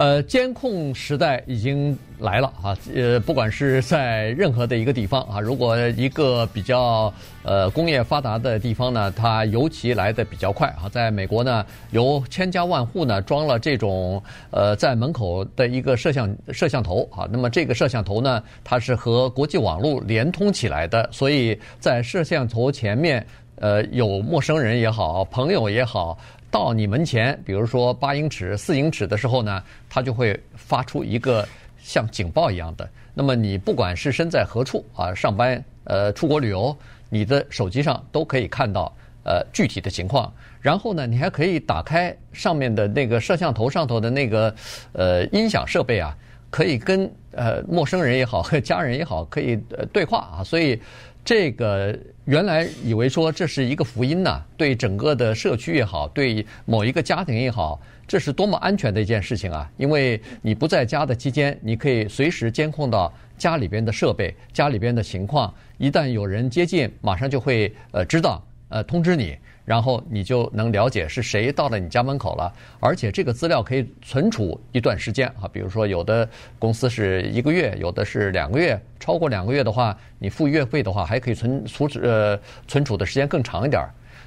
[0.00, 2.74] 呃，监控时代已经来了啊！
[2.94, 10.88] 呃，不管是在任何的一个地方啊，如果一个比较呃工业发达的地方呢，它尤其来的比较快啊。
[10.88, 17.28] 在美国呢，有千家万户呢装了这种呃在门口的一个摄像摄像头啊。
[17.30, 26.16] 那么这个摄像头呢，它是和国际网络连通起来的，所以在摄像头前面呃有陌生人也好，朋友也好。
[26.50, 31.46] 到你门前，比如说八英尺、四英尺的时候呢，它就会发出一个
[31.78, 32.88] 像警报一样的。
[33.14, 36.76] 那么你不管是身在何处啊，上班、呃，出国旅游，
[37.08, 38.92] 你的手机上都可以看到
[39.24, 40.32] 呃具体的情况。
[40.60, 44.54] 然后呢，你还可以打开上面的那个摄像头上头的那个
[44.92, 46.16] 呃音响设备啊，
[46.50, 50.44] 可以跟呃陌生人也好，和家人也好，可以呃对话啊。
[50.44, 50.80] 所以。
[51.22, 51.94] 这个
[52.26, 59.68] 原来以为说这是一个福音呐，对整个的社区也好，对某一个家庭也好，这是多么安全的一件事情啊！
[59.78, 69.36] 因为你不在家的期间，你可以随时监控到家里边的设备、家里边的情况，一旦有人接近，马上就会呃知道，呃通知你。
[69.70, 75.46] 然后你就能了解是谁到了你家门口了，而且这个资料可以存储一段时间啊。
[75.52, 83.80] 比如说，有的公司是一个月，有的是两个月，超过两个月的话，你付月费的话，还可以存储呃存储的时间更长一点。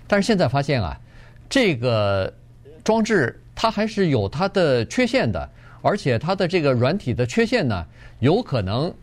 [0.07, 0.97] 但是现在发现啊，
[1.49, 2.33] 这个
[2.81, 5.49] 装置它还是有它的缺陷的，
[5.81, 7.85] 而且它的这个软体的缺陷呢，
[8.19, 8.95] 有可能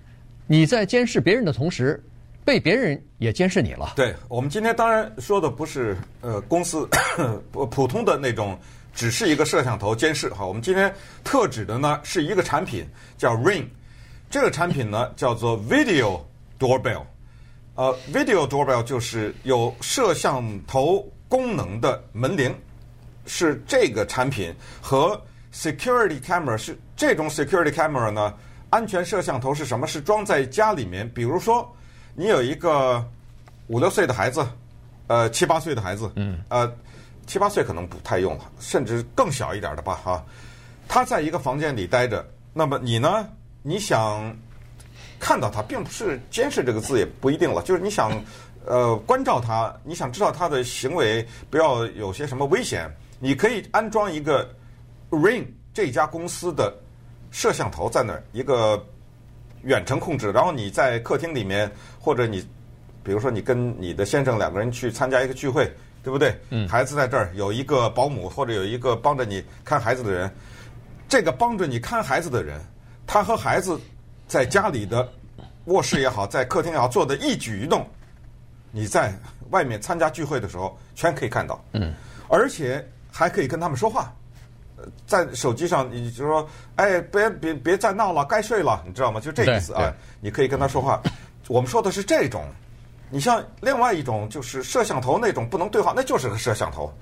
[0.47, 2.03] 你在监视别人的同时。
[2.45, 3.93] 被别人也监视你了。
[3.95, 6.89] 对，我们今天当然说的不是呃公司
[7.71, 8.59] 普通的那种，
[8.95, 10.45] 只是一个摄像头监视哈。
[10.45, 12.85] 我们今天特指的呢是一个产品
[13.19, 13.67] 叫 Ring，
[14.31, 16.21] 这个产品呢叫做 Video
[16.59, 17.03] Doorbell，
[17.75, 22.53] 呃，Video Doorbell 就是有摄像头功能的门铃，
[23.27, 25.21] 是这个产品和
[25.53, 28.35] Security Camera 是这种 Security Camera 呢，
[28.71, 29.87] 安全摄像头是什么？
[29.87, 31.71] 是装在家里面，比如说。
[32.15, 33.05] 你有一个
[33.69, 34.47] 五六岁的孩子，
[35.07, 36.71] 呃七八岁的孩子，嗯，呃
[37.27, 40.25] 七八岁可能不太用了，甚至更小一点的吧，哈。
[40.89, 43.29] 他在一个房间里待着，那么你呢？
[43.63, 44.37] 你想
[45.19, 48.11] 看到他，并不是监视这个字也不一定了，就是你想
[48.67, 52.91] 呃关照他，你想知道他的行为不要有些什么危险，
[53.21, 54.53] 你可以安装一个
[55.11, 56.77] Ring 这家公司的
[57.31, 58.85] 摄像头在那儿一个。
[59.63, 62.41] 远程控制，然后你在客厅里面，或者你，
[63.03, 65.71] 比如说你跟你的先生两个人去参加一个聚会，
[66.03, 66.35] 对不对？
[66.51, 66.69] 嗯。
[66.69, 70.31] 孩子在这儿，有一个保姆或者有一个帮着你看孩子的人，
[71.09, 72.61] 这个帮着你看孩子的人，
[73.07, 73.79] 他和孩子
[74.27, 75.07] 在家里的
[75.67, 77.87] 卧室也好，在客厅也好做的一举一动，
[78.71, 79.13] 你在
[79.51, 81.63] 外面参加聚会的时候全可以看到。
[81.73, 81.93] 嗯。
[82.29, 84.15] 而且还可以跟他们说话。
[85.07, 89.21] 在手机上，你就说，哎，别别别再闹了，该睡了，你知道吗？
[89.21, 89.93] 就这意思啊。
[90.21, 91.01] 你可以跟他说话。
[91.49, 92.45] 我们说的是这种，
[93.11, 96.93] 你像另外一种就是摄像头那种不能对话，那就是个摄像头，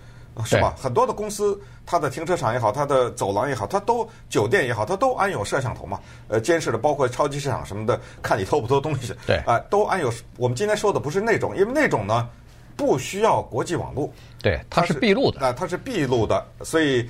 [0.44, 0.74] 是吧？
[0.80, 6.00] 很多的公司，它的停车场也好，它的走廊也好，它都酒店也好，它都安有摄像头嘛。
[6.28, 9.14] 呃，监视的包括超级市场什么的，看你偷不偷东西。
[9.26, 10.10] 对啊，都安有。
[10.38, 12.26] 我们今天说的不是那种，因为那种呢
[12.74, 14.10] 不需要国际网络，
[14.40, 17.06] 对，它是闭路的啊，它是闭路的，所以。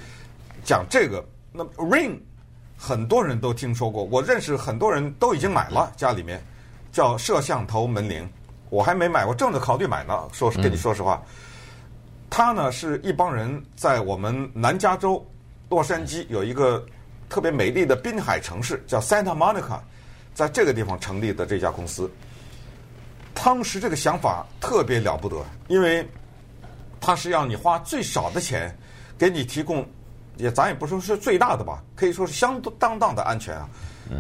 [0.68, 2.18] 讲这个，那 Ring
[2.76, 6.44] 很多人都听说过，我认识很多人都已经买了，家里面
[6.92, 8.28] 叫摄像头门铃，
[8.68, 10.28] 我还没买，我正在考虑买呢。
[10.30, 11.22] 说跟你说实话，
[12.28, 15.26] 他呢是一帮人在我们南加州
[15.70, 16.84] 洛杉矶有一个
[17.30, 19.80] 特别美丽的滨海城市叫 Santa Monica，
[20.34, 22.10] 在这个地方成立的这家公司，
[23.32, 26.06] 当时这个想法特别了不得，因为
[27.00, 28.76] 他是要你花最少的钱
[29.16, 29.82] 给你提供。
[30.38, 33.68] 也咱也不说是最大的吧，可以说是相当当的安全啊。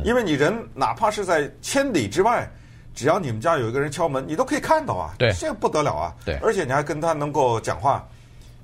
[0.04, 2.46] 因为你人哪怕是在千里之外，
[2.94, 5.14] 只要你们家有一个人敲门，你都可以看到啊。
[5.18, 6.14] 对，这不得了啊。
[6.26, 8.06] 对，而且你还跟他能够讲话。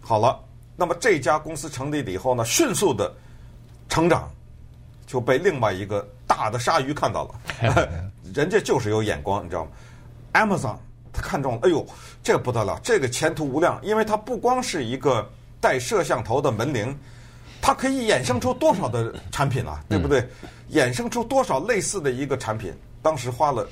[0.02, 0.38] 好了，
[0.76, 3.10] 那么这家公司成立了以后呢，迅速的
[3.88, 4.28] 成长，
[5.06, 7.34] 就被另外一个大的鲨鱼看到了。
[8.34, 9.70] 人家就是有眼光，你知道吗
[10.34, 10.76] ？Amazon
[11.10, 11.86] 他看中了，哎呦，
[12.22, 15.26] 这个不得了，这个前途无量，因为它不光是一个
[15.60, 16.94] 带摄像头的门铃。
[17.66, 20.22] 它可以衍生出多少的产品啊，对不对？
[20.70, 22.70] 衍生出多少类似的一个产品？
[23.00, 23.66] 当时花了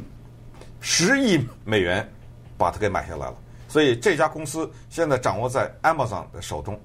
[0.80, 2.10] 十亿美元
[2.56, 3.34] 把它给买下来了。
[3.68, 6.80] 所以这家公司现在掌握在 Amazon 的手中，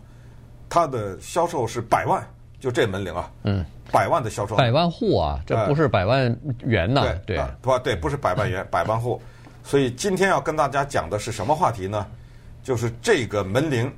[0.68, 2.22] 它的销售是百万，
[2.60, 9.22] 就这门铃啊，嗯，百万的销售，百万户啊，这不是百万元呐，对，不，对，不是百万元， 百万户。
[9.64, 12.06] 所以今天要跟大家讲的是什么话题呢？
[12.64, 13.90] 就是这个门铃，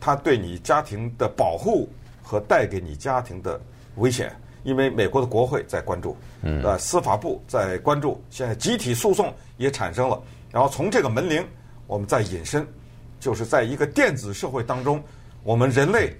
[0.00, 1.88] 它对你家庭的保护
[2.22, 3.60] 和带给你家庭的
[3.96, 4.34] 危险。
[4.64, 10.20] 因为美国的国会在关注，呃，司法部在关注，现在集体诉讼也产生了。
[10.50, 11.46] 然后从这个门铃，
[11.86, 12.66] 我们再引申，
[13.18, 15.02] 就是在一个电子社会当中，
[15.42, 16.12] 我们人类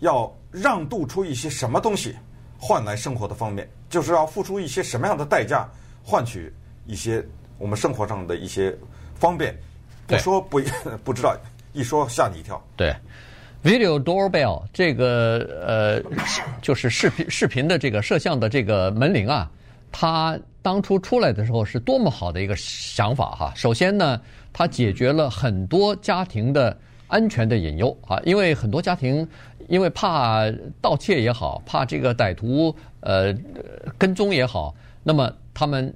[0.00, 2.16] 要让渡出一些什么东西，
[2.58, 5.68] 换来生活的方便，就是要付出一些什么样的代价，
[6.02, 6.52] 换取
[6.86, 7.24] 一些
[7.58, 8.76] 我们生活上的一些
[9.14, 9.56] 方便。
[10.06, 10.60] 不说不
[11.04, 11.36] 不知道，
[11.74, 12.58] 一说吓你一跳。
[12.74, 12.94] 对。
[13.62, 16.02] Video doorbell 这个呃，
[16.60, 19.50] 就是视频视频的这个摄像的这个门铃啊，
[19.90, 23.52] 它当初出来的时候是多么好的一个想法哈！
[23.56, 24.20] 首先呢，
[24.52, 26.76] 它解决了很多家庭的
[27.08, 29.26] 安全的隐忧啊，因为很多家庭
[29.68, 30.44] 因为怕
[30.82, 33.34] 盗窃也好，怕这个歹徒呃
[33.96, 35.90] 跟踪也好，那么他们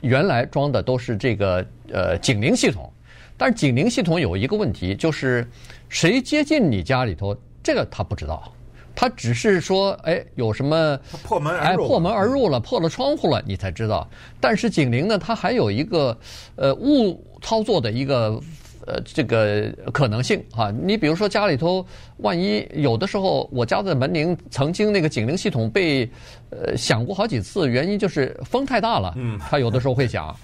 [0.00, 2.92] 原来装的都是这个呃警铃系统，
[3.38, 5.46] 但是警铃系统有一个问题就是。
[5.90, 7.34] 谁接近你家里头？
[7.62, 8.52] 这个他不知道，
[8.94, 14.06] 他只是说，哎，有什么破门而入，哎，破门而入了，破了窗户了，你才知道。
[14.38, 16.14] 但是警铃呢，它还有一个
[16.56, 18.38] 呃误操作的一个
[18.86, 20.70] 呃这个可能性啊。
[20.70, 21.82] 你比如说家里头，
[22.18, 26.06] 万一有的时候我家的门铃曾经那个警铃系统被
[26.50, 30.36] 呃响过好几次，原因就是风太大了，嗯，它有的时候会响。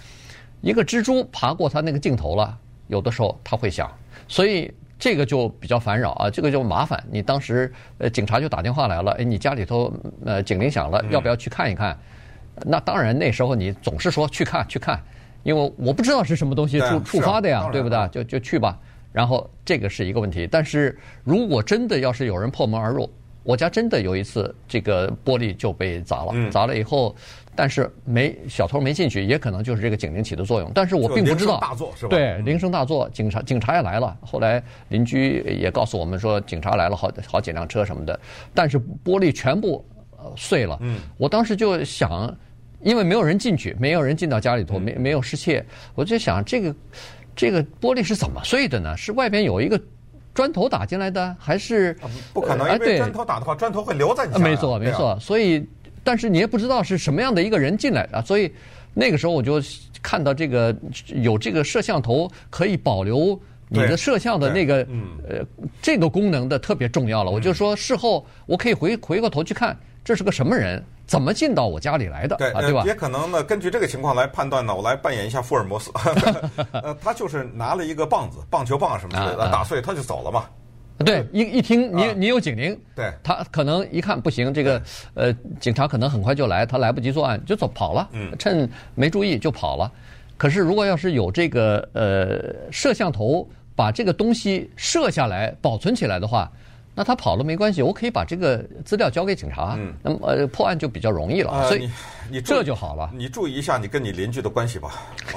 [0.63, 3.91] 一个蜘蛛爬过它那个镜头了，有的时候它会响，
[4.29, 4.73] 所以。
[4.97, 7.03] 这个就比较烦扰啊，这个就麻烦。
[7.11, 9.93] 你当时呃，警察就打电话来了，哎，你家里头
[10.25, 11.99] 呃警铃响了，要不要去看一看？
[12.65, 14.99] 那当然，那时候你总是说去看去看，
[15.43, 18.09] 因为我不知道是什么东西触触发的呀，对不对？
[18.13, 18.79] 就就去吧。
[19.13, 23.11] 然后这个是一个问题，但是如果真的要是有人破门而入，
[23.43, 27.15] 我家真的有一次这个玻璃就被砸了，砸了以后。
[27.57, 30.71] 但是没小偷没进去，也可能就是这个警铃起的作用。
[30.75, 31.61] 但是我并不知道，
[32.11, 34.17] 对，铃声大作，警察警察也来了。
[34.21, 38.19] 后来邻居也告诉我们说，警察来了好好几辆车什么的。
[38.53, 39.85] 但是玻璃全部
[40.37, 40.77] 碎了。
[40.83, 42.37] 嗯，我当时就想，
[42.81, 45.65] 因为没有人进去，没有人进到家里头，没没有失窃，
[45.95, 46.75] 我就想这个
[47.37, 48.97] 这个玻璃是怎么碎的呢？
[48.97, 49.81] 是外边有一个
[50.35, 51.97] 砖头打进来的，还是
[52.33, 52.67] 不可能？
[52.75, 54.39] 因为砖头打的话，砖头会留在你家。
[54.41, 55.65] 没错，没错，所以。
[56.05, 58.53] 但是你也不知道是什么样的一个人进来啊，所以
[58.93, 59.61] 那个时候我就
[60.03, 60.73] 看到这个
[61.09, 63.37] 有这个摄像头可以保留
[63.69, 64.87] 你的摄像的那个
[65.29, 65.45] 呃
[65.83, 67.31] 这个功能的特别重要了。
[67.31, 72.85] 我就说事后我可以回回过头去看这是个什么人，怎么进到我家里来的，对，对吧？
[72.87, 75.91] 也可能呢，根据这个情况来判断呢，我来扮演一下福尔摩斯，
[76.73, 80.45] 呃， 他就是拿了一个棒子，棒球棒什么的打碎，他就走了嘛。
[80.99, 84.83] 对，一一听你你有警铃，对，他可能一看不行，这个
[85.15, 88.09] 呃警察可能很快就来，他来不及作案就走跑了，
[88.39, 89.91] 趁没注意就跑了。
[90.37, 96.51] 可是如果要是有这个呃摄像头把这个东西摄下来保存起来的话。
[96.95, 101.91] 那他跑了没关系，我可以把这个资料交给警察，嗯，那么呃破案就比较容易了，呃、所以
[102.31, 103.11] 你这就好了。
[103.13, 105.03] 你注意一下你跟你邻居的关系吧，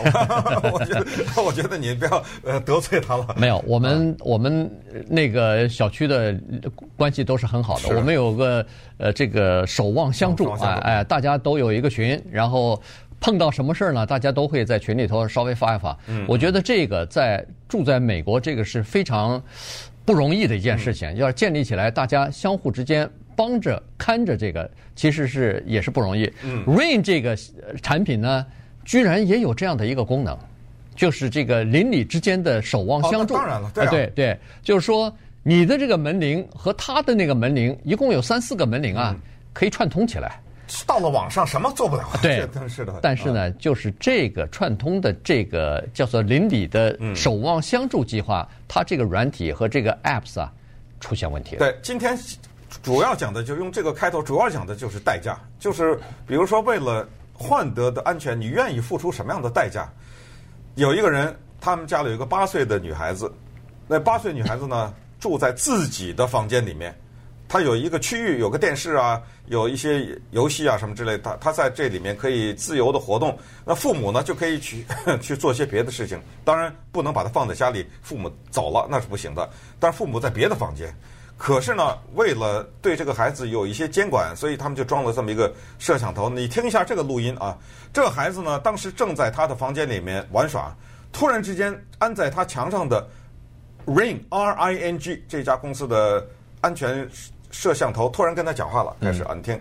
[0.71, 3.35] 我觉得我觉得你不要呃得罪他了。
[3.35, 4.69] 没有，我们、啊、我们
[5.07, 6.39] 那个小区的
[6.95, 8.63] 关系都是很好的，我们有个
[8.97, 12.79] 呃这个守望相助啊，哎，大家都有一个群，然后
[13.19, 15.97] 碰到什么事儿呢，大家都会在群里头稍微发一发。
[16.05, 19.41] 嗯，我觉得这个在住在美国这个是非常。
[20.07, 26.31] 不容易的一件事情，要建立起来，大家相互之间帮着看着这个，其实是也是不容易。
[26.45, 27.37] 嗯，Ring 这个
[27.83, 28.45] 产品呢，
[28.85, 30.39] 居然也有这样的一个功能，
[30.95, 33.33] 就是这个邻里之间的守望相助。
[33.33, 39.13] 当然了，对对对，就是说你的这个门铃和他的那个门铃，一共有三四个门铃啊，
[39.51, 40.39] 可以串通起来。
[40.85, 42.03] 到了网上什么做不了？
[42.21, 42.99] 对， 是的。
[43.01, 50.51] 但是呢，就是这个串通的这个叫做邻里的守望相助计划，它这个软体和这个 apps 啊
[50.99, 51.59] 出现问题了。
[51.59, 52.17] 对，今天
[52.83, 59.87] 主要讲的就用这个开头，主要讲的就是代价，就是比如说为了换得的安全，你愿意付出什么样的代价？
[60.75, 63.31] 有一个人，他们家里有一个八岁的女孩子，
[63.87, 66.93] 那八岁女孩子呢住在自己的房间里面。
[67.49, 73.37] 他有一个区域，有个电视啊，有一些游戏啊什么之类的，他他在这里面可以自由的活动。
[73.65, 74.85] 那父母呢就可以去
[75.21, 79.49] 去做些别的事情，当然不能把他放在家里，父母走了那是不行的。
[79.79, 80.93] 但是父母在别的房间，
[81.37, 86.29] 可是呢，为了对这个孩子有一些监管，所以他们就装了这么一个摄像头。
[86.29, 87.57] 你听一下这个录音啊，
[87.93, 90.75] 这孩子呢当时正在他的房间里面玩耍，
[91.13, 93.07] 突然之间安在他墙上的
[93.85, 96.27] Ring R I N G 这家公司的
[96.59, 97.09] 安全。
[97.51, 99.59] 摄像头突然跟他讲话了，开始啊，你听。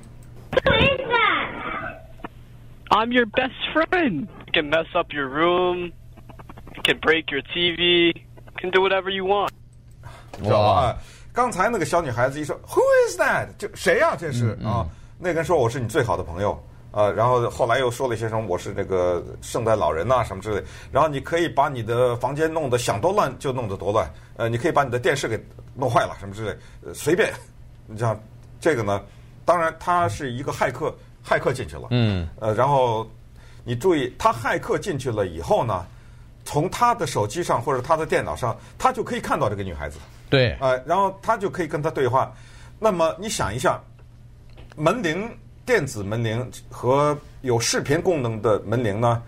[0.52, 1.98] Who is that?
[2.90, 4.20] I'm your best friend.
[4.22, 5.92] You can mess up your room,
[6.84, 8.14] can break your TV,
[8.58, 9.50] can do whatever you want.
[10.42, 10.80] 知道吧？
[10.80, 10.96] 啊
[11.36, 14.86] 刚才那个小女孩子一说 “Who is that？” 这谁呀、这是、啊？
[15.18, 16.58] 那个人说我是你最好的朋友
[16.92, 20.62] 啊，然后后来又说了一些什么我是那个圣诞老人呐、啊、什么之类。
[20.90, 25.38] 然后你可以把你的房间弄得想多乱就弄得多乱，呃，你可以把你的电视给
[25.74, 27.30] 弄坏了什么之类，呃、随便。
[27.86, 28.18] 你像
[28.60, 29.02] 这个呢，
[29.44, 33.08] 当然他是一个骇客，骇客进去了，嗯，呃，然后
[33.64, 35.86] 你注意，他骇客进去了以后呢，
[36.44, 39.98] 从他的手机上或者他的电脑上，他就可以看到这个女孩子。
[40.28, 42.32] 对，呃，然后他就可以跟他对话。
[42.78, 43.80] 那么你想一下，
[44.76, 45.30] 门铃、
[45.64, 49.22] 电子门铃和有视频功能的门铃呢，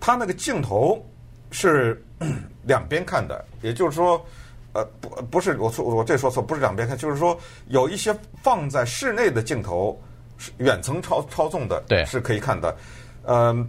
[0.00, 1.04] 它那个镜头
[1.50, 2.02] 是
[2.64, 4.24] 两边看的，也就是说，
[4.72, 10.00] 呃，不，不是我说我这说错，不是两边看，就是说有一些放在室内的镜头
[10.36, 12.76] 是远程操操纵的，对，是可以看的。
[13.24, 13.68] 嗯，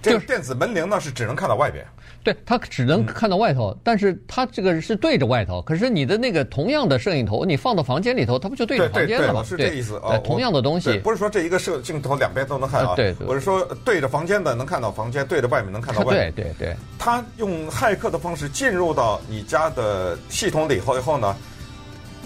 [0.00, 1.86] 这个电子门铃呢是只能看到外边。
[2.24, 5.60] 对，他只能看到外头，嗯、但是他这个是对着外头。
[5.60, 9.44] 可是你的那个同样的摄影头，你放到房间里头，它不就对着房间了吗？
[9.46, 10.16] 对，对，对，是这意思啊。
[10.16, 12.96] 对，同样的东西，不是说这一个摄镜头两边都能看到，啊。
[12.96, 16.32] 对，对，我是说对着房间的能看到房间，对着外面能看到外面。
[16.34, 16.76] 对对对。
[16.98, 21.36] 他用骇客的方式进入到你家的系统里头以后呢，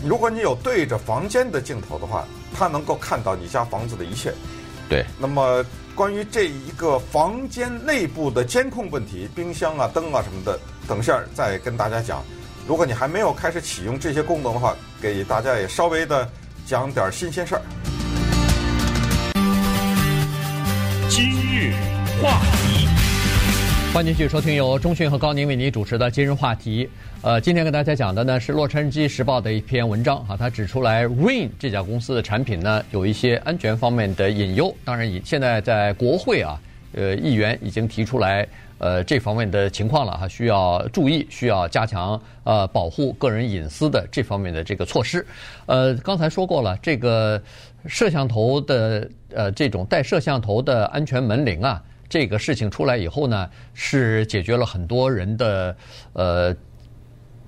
[0.04, 2.24] 如果你有对着房间的镜头的话，
[2.54, 4.32] 他能够看到你家房子的一切。
[4.88, 5.04] 对。
[5.18, 5.64] 那么。
[5.98, 12.22] 关于这一个房间内部的监控问题，冰箱啊、灯啊什么的，等下再跟大家讲。
[12.68, 16.30] 如果你还没有开始启用这些功能的话，给大家也稍微的
[16.64, 17.62] 讲点新鲜事儿。
[21.10, 21.74] 今日
[22.22, 22.77] 话题。
[23.92, 26.88] 欢迎继续收听由中讯和高宁为您主持的今日话题。
[27.22, 34.72] 呃，今天跟大家讲的呢是《洛杉矶时报》的一篇文章啊，它指出来 Ring 这家公司的产品呢有一些安全方面的隐忧。
[34.84, 36.60] 当然，现在在国会啊，
[36.92, 45.26] 呃，议员已经提出来呃这方面的情况了哈，需要注意，需要加强呃保护个人隐私的这方面的这个措施。
[45.66, 47.42] 呃，刚才说过了，这个
[47.86, 51.82] 摄像头的呃这种带摄像头的安全门铃啊。
[52.08, 55.76] 这个事情出来以后呢，是解决了很多人的
[56.14, 56.56] 呃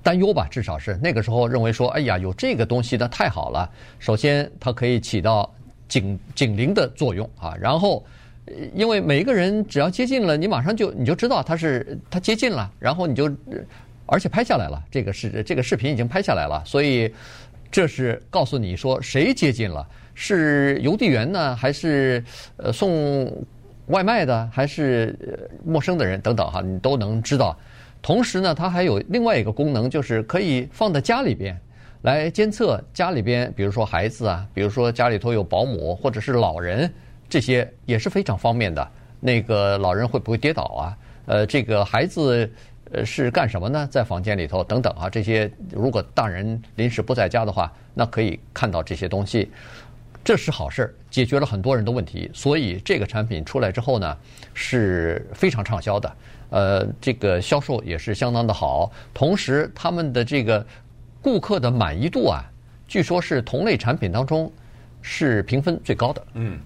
[0.03, 3.67] 担忧吧，至少是那个时候认为说，哎呀，有这个东西那太好了。
[3.97, 5.51] 首先，它可以起到
[5.87, 7.55] 警警铃的作用啊。
[7.59, 8.05] 然后，
[8.75, 13.31] 因为每一个人只要接近了，你马上就你就知道他是他接近了，然后你就
[14.05, 17.11] 而且拍下来了，这个是这个视频已经拍下来了，所以
[17.71, 22.23] 这是告诉你说谁接近了，是邮递员呢，还是
[22.57, 23.27] 呃送。
[23.91, 27.55] 外卖的还是陌生的人等等哈，你都能知道。
[28.01, 31.55] 同时呢，它还有另外一个功能，就是可以放在家里边
[32.01, 36.91] 来监测家里边，比如说孩子啊，比如说家里头有保姆或者是老人，
[37.29, 38.87] 这些也是非常方便的。
[39.19, 40.97] 那个老人会不会跌倒啊？
[41.27, 42.49] 呃，这个孩子
[42.91, 43.87] 呃是干什么呢？
[43.91, 49.51] 在房间里头等等啊，这些如果大人临时不在家的话，那可以看到这些东西。
[50.23, 54.15] 这是好事儿，解决了很多人的问题，所以这个产品出来之后呢，
[54.53, 56.15] 是非常畅销的。
[56.51, 60.63] 呃，这个销售也是相当的好，同时他们的这个
[61.21, 62.45] 顾客的满意度啊，
[62.87, 64.51] 据说是同类产品当中
[65.01, 66.23] 是评分最高的。
[66.35, 66.59] 嗯，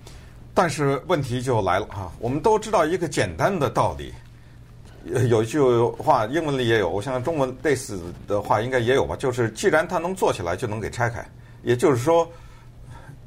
[0.53, 4.13] 但是问题就来了啊，我们都知道一个简单的道理，
[5.29, 5.61] 有一句
[5.97, 7.97] 话英文里也有，我想中文类似
[8.27, 11.25] 的话应该也有吧，就是既然它能做起来，就能给拆开，
[11.63, 12.29] 也就是说。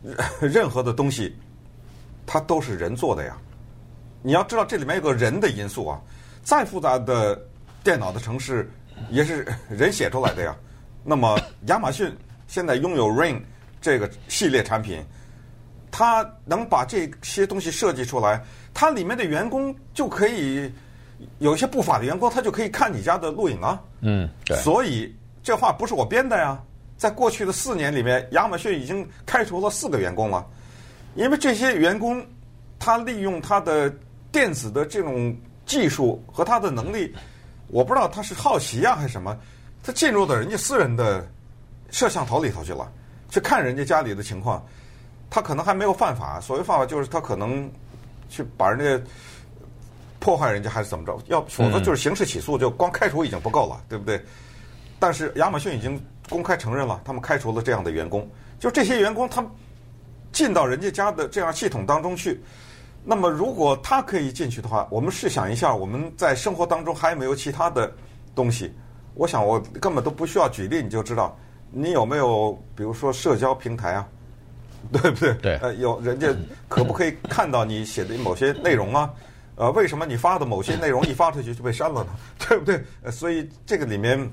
[0.41, 1.37] 任何的东西，
[2.27, 3.37] 它都是人做的呀。
[4.23, 6.01] 你要知道，这里面有个人的因素啊。
[6.43, 7.41] 再复杂的
[7.85, 8.71] 电脑的城市，
[9.11, 10.57] 也是人写出来的呀。
[11.05, 12.11] 那么，亚马逊
[12.47, 13.43] 现在拥有 Ring
[13.81, 15.05] 这个系列产品，
[15.91, 20.73] 它能把这些东西设计出来，它里面的员工就可以
[21.39, 23.81] 有一些不法的员工，他就可以看你家的录影啊。
[24.01, 24.57] 嗯，对。
[24.59, 26.59] 所以这话不是我编的呀。
[26.99, 30.45] 在过去的四年里面，亚马逊已经开除了四个员工了，
[31.15, 32.27] 因为这些员工
[32.77, 33.89] 他利用他的
[34.33, 37.15] 电子的这种技术和他的能力，
[37.69, 39.39] 我不知道他是好奇呀、啊、还是什么，
[39.81, 41.25] 他进入到人家私人的
[41.93, 42.91] 摄像头里头去了，
[43.31, 44.61] 去看人家家里的情况，
[45.31, 47.71] 他可能还没有犯法，所谓犯法就是他可能
[48.29, 49.07] 去把人家
[50.19, 54.21] 破坏人家还是怎么着，要否则就是刑事起诉，就光开除已经不够了，对不对？
[54.99, 55.97] 但是亚马逊已经。
[56.29, 58.29] 公开承认了，他们开除了这样的员工。
[58.59, 59.51] 就这些员工，他们
[60.33, 62.41] 进到人家家的这样系统当中去。
[63.05, 67.91] 那么，如果他可以进去的话，我们试想一下，我们在生活当中还有没有其他的
[68.35, 68.73] 东西？
[69.15, 71.37] 我想，我根本都不需要举例，你就知道，
[71.71, 74.09] 你有没有，比如说社交平台啊，
[74.93, 75.35] 对不对？
[75.35, 75.57] 对。
[75.59, 76.29] 呃，有人家
[76.69, 79.11] 可不可以看到你写的某些内容啊？
[79.55, 82.11] 呃，为什么你发的某些内容一发出去就被删了呢？
[82.49, 82.81] 对不对？
[83.03, 84.31] 呃，所以这个里面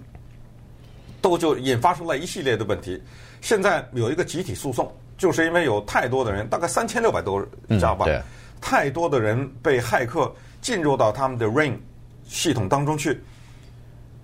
[1.26, 3.02] 都就引发出来一系列的问题。
[3.42, 8.06] 现在有一个集体诉讼，就是因为有太多的人，大概三千六百多人，知道吧？
[8.06, 8.22] 对，
[8.62, 11.80] 太多的人被骇客进入到他们的 Ring
[12.26, 13.20] 系统当中去，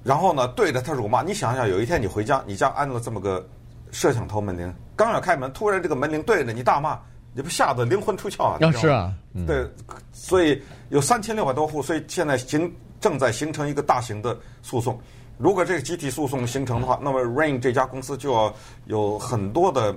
[0.04, 1.24] 然后呢，对着他辱骂。
[1.24, 3.44] 你想想，有一天你回家，你家安了这么个
[3.90, 7.00] 摄像头门铃，刚要开门，突然这个门铃对着你大骂，
[7.34, 8.58] 你不吓得灵魂出窍啊？
[8.62, 9.68] 要是啊，嗯、对，
[10.14, 15.02] 所以有三千六百多户，所以现在形正在形成一个大型的诉讼。
[15.42, 18.54] 如果这个集体诉讼形成的话，那么 Ring 这家公司就要
[18.86, 19.96] 有很多的，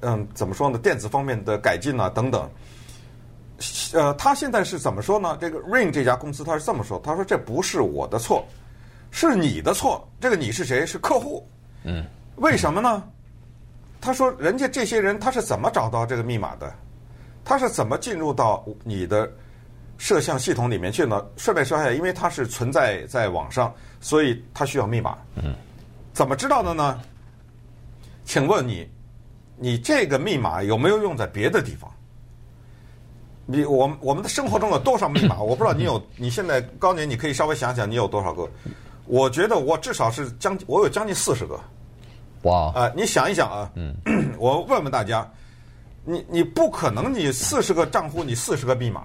[0.00, 0.78] 嗯，怎么说呢？
[0.78, 2.48] 电子方面的改进啊，等等。
[3.92, 5.36] 呃，他现在是怎么说呢？
[5.40, 8.46] 这个 Ring 这家公司他是这么说，他说这不是我的错，
[9.10, 10.08] 是你的错。
[10.20, 10.86] 这个你是谁？
[10.86, 11.44] 是客户。
[11.82, 12.04] 嗯。
[12.36, 13.02] 为什么呢？
[14.00, 16.72] 他说人家这些人他是怎么找到这个密码的？
[17.44, 19.28] 他是怎么进入到你的
[20.02, 21.24] 摄像系统里面去呢？
[21.36, 25.16] 顺便说一下，因为它是存在在网上，所以它需要密码。
[25.36, 25.54] 嗯。
[26.12, 27.00] 怎么知道的呢？
[28.24, 28.90] 请问你，
[29.56, 31.88] 你这个密码有没有用在别的地方？
[33.46, 35.38] 你我我们的生活中有多少密码？
[35.40, 38.50] 我不知道你有，你现在高年，你可以稍微想想你有多少个？
[39.06, 41.60] 我觉得我至少是将近，我有将近四十个。
[42.42, 42.72] 哇！
[42.74, 43.94] 啊、呃，你想一想啊，嗯，
[44.36, 45.30] 我问问大家，
[46.04, 49.04] 你你不可能你四十个账户你四十个密码，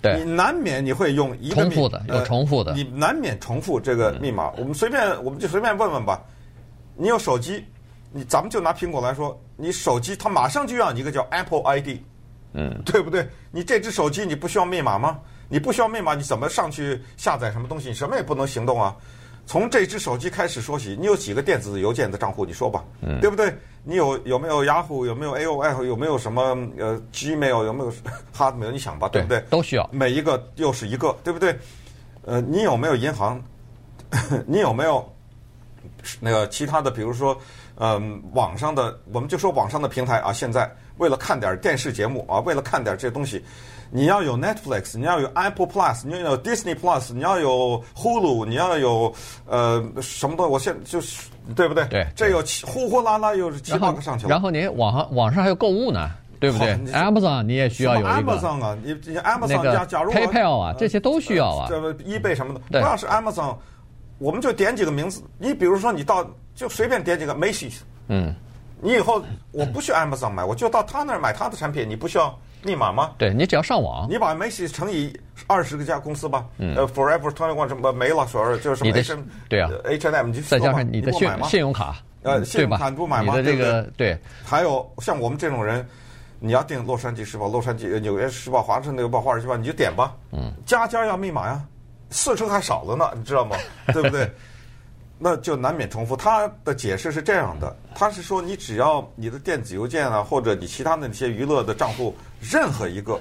[0.00, 4.52] 对，你难免你会用一个重复的，有重复的，呃、你难免重复这个密码。
[4.56, 6.22] 嗯、我们随便我们就随便问问吧。
[6.96, 7.64] 你有手机，
[8.12, 11.98] 你咱们就拿苹果来说，你手机它马上就要你一个叫 Apple ID。
[12.54, 13.28] 嗯，对不对？
[13.50, 15.18] 你这只手机你不需要密码吗？
[15.50, 17.88] 你不需要密码，你怎么上去下载什么东西？
[17.88, 18.96] 你什么也不能行动啊！
[19.48, 22.44] 从这只手机开始说起，你有几个电子邮件的账户？
[22.44, 23.56] 你说吧，嗯，对不对？
[23.82, 25.06] 你有有没有雅虎？
[25.06, 25.86] 有没有 AOL？
[25.86, 26.42] 有没有什么
[26.76, 27.64] 呃 Gmail？
[27.64, 27.90] 有没有
[28.36, 28.70] Hotmail？
[28.70, 29.40] 你想吧，对不对？
[29.48, 31.58] 都需要，每一个又是一个，对不对？
[32.26, 33.42] 呃，你有没有银行？
[34.46, 35.10] 你有没有
[36.20, 36.90] 那个其他的？
[36.90, 37.34] 比如说，
[37.76, 40.70] 嗯，网上的，我们就说网上的平台啊，现在。
[40.98, 43.40] 为了看点电视节目啊，为了看点这东西，
[43.90, 49.12] 你要有 Netflix，你要有 Apple Plus，你要有 Disney Plus，你要有 Hulu，你要有
[49.46, 50.52] 呃什么东西？
[50.52, 51.86] 我现在就是对不对？
[51.86, 54.30] 对，这有呼呼啦啦又是七八个上去了。
[54.30, 58.10] 然后你网上网上还有购物呢，对不对？Amazon 你也需要有一个。
[58.10, 61.66] Amazon 啊，你你 Amazon 加假如 PayPal 啊，这些都需要啊。
[61.68, 63.56] 这个 eBay 什么的，不要是 Amazon，
[64.18, 65.22] 我们就点几个名字。
[65.38, 68.34] 你比如说你到就随便点几个 Macy's，嗯。
[68.80, 69.20] 你以后
[69.50, 71.88] 我不去 Amazon 买，我就到他那儿买他的产品。
[71.88, 73.12] 你不需要密码吗？
[73.18, 74.08] 对，你只要上网。
[74.10, 76.44] 你把 Macy's 乘以二十个家公司吧。
[76.58, 76.74] 嗯。
[76.76, 79.16] 呃，Forever Twenty One 什么没了，所有就是什么 H
[79.48, 83.36] 对啊，H&M 你再加上你的信信用卡，呃，信用卡你不买吗？
[83.36, 84.18] 你的这个对。
[84.44, 85.86] 还有像我们这种人，
[86.40, 90.14] 你要订《洛杉矶时报》、《洛杉矶纽约时报》、《华盛顿邮报》、《华尔街日报》，你就点吧。
[90.32, 90.52] 嗯。
[90.66, 91.62] 家家要密码呀，
[92.10, 93.56] 四成还少了呢，你知道吗？
[93.92, 94.30] 对不对？
[95.18, 96.16] 那就难免重复。
[96.16, 103.20] 他的解释是这样的，他是说，你只要你的电子邮件啊，或者你其他的那些娱乐的账户，任何一个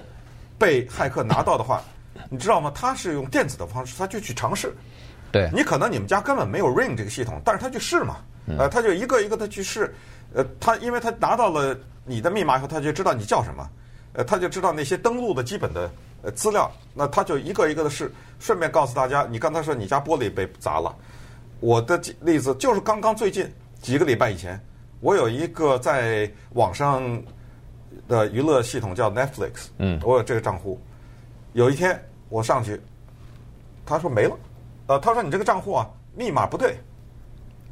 [0.58, 1.82] 被骇客拿到的话，
[2.30, 2.72] 你知道吗？
[2.76, 4.74] 他是用电子的方式，他就去尝试。
[5.32, 5.50] 对。
[5.54, 8.18] 你可能你们家根本没有 Ring 这个系统，但是他去试嘛，
[8.58, 9.94] 呃，他就一个一个的去试，
[10.34, 13.68] 呃，他因为他拿到了你的密码以后，他就知道你叫什么，
[14.14, 20.96] 呃，他就知道那些登录的基本的呃资料，那他就一个一个的试，顺便告诉大家，你刚才说你家玻璃被砸了。
[21.60, 24.60] 我的例子就是刚刚最近几个礼拜以前，
[25.00, 27.02] 我有一个在网上
[28.08, 30.80] 的娱乐系统叫 Netflix，嗯，我有这个账户。
[31.54, 32.80] 有一天我上去，
[33.86, 34.38] 他说没了，
[34.86, 36.78] 呃，他说你这个账户啊密码不对，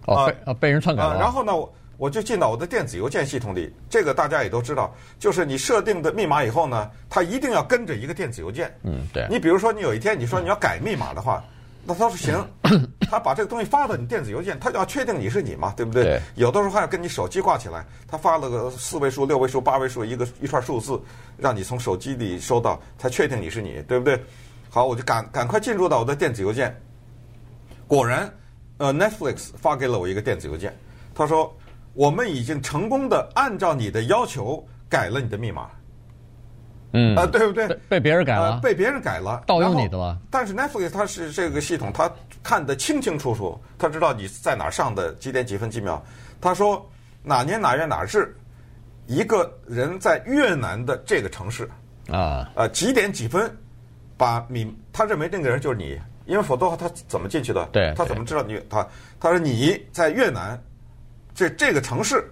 [0.05, 1.19] 啊啊被人篡改了。
[1.19, 8.75] 然后呢，我我就进到我的电子邮件系统里，这个大家也都知道，就是你设定的密码以后呢，它一定要跟着一个电子邮件。
[8.81, 9.27] 嗯，对。
[9.29, 11.43] 你比如说你有一天你说你要改密码的话。
[11.87, 12.47] 那他说行，
[13.09, 16.03] 他把这个东西发到你电子邮件，他就要确定你是你嘛，对不对？
[16.03, 16.21] 对。
[16.35, 20.99] 有的时候还要跟你手机挂起来，他发了个四位数、六位数、八位数一个一串数字，
[21.37, 24.19] 让你从手机里收到，才确定你是你，对不对？
[24.69, 26.75] 好，我就赶赶快进入到我的电子邮件。
[27.87, 28.33] 果然，
[28.77, 30.75] 呃，Netflix 发给了我一个电子邮件，
[31.13, 31.55] 他说
[31.93, 35.69] 我们已经成功的按照你的要求改了你的密码。
[36.97, 37.67] 嗯啊，对不对？
[37.89, 40.17] 被别人改了，被别人改了，盗用你的了。
[40.31, 42.10] 但是 Netflix 它是这个系统，它
[42.41, 46.01] 看得清清楚楚，它知道你在哪上的，几点几分几秒。
[46.39, 46.89] 他说
[47.21, 48.34] 哪年哪月哪日，
[49.08, 51.69] 一个人在越南的这个城市
[52.10, 53.53] 啊，呃，几点几分，
[54.15, 57.67] 把你他认为那个人就是你，因为否则的话他怎么进去的？
[57.73, 58.58] 对，他怎么知道你？
[58.69, 58.88] 他
[59.19, 60.58] 他说你在越南
[61.34, 62.23] 这这个城市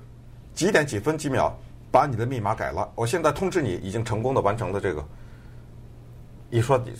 [0.54, 1.54] 几点几分几秒。
[1.94, 5.06] 把你的密码改了，我现在通知你，已经成功的完成了这个。
[6.50, 6.92] 你说你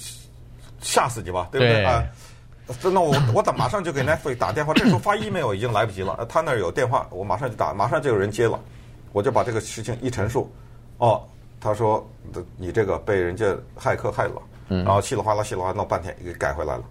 [0.80, 2.06] 吓死你吧，对不对对啊？
[2.84, 8.60] 那我我打马上就给 Netflix 打电话，这时候发 email 已经来不及了，他那儿有电话，我马上就打，马上就有人接了，
[9.14, 10.48] 我就把这个事情一陈述，
[11.00, 11.24] 哦，
[11.60, 12.08] 他说
[12.56, 16.84] 你这个被人家骇客害了，然后稀里哗啦稀里哗啦闹半天给改回来了。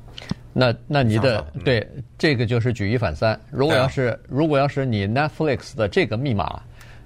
[0.53, 1.88] 那那你的对
[2.19, 3.41] 这个就是举一反三。
[3.49, 6.61] 如果要是如果要是你 Netflix 的这个密码，